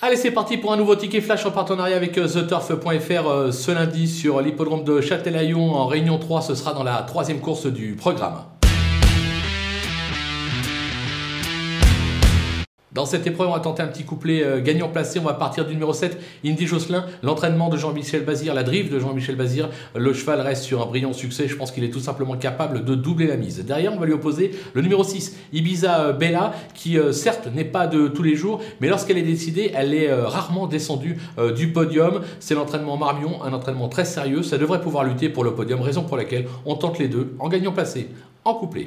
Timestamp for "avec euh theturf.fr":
1.96-3.28